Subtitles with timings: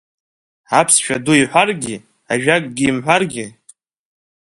[0.79, 1.95] Аԥсшәа ду иҳәаргьы,
[2.31, 3.45] ажәакгьы имҳәаргьы?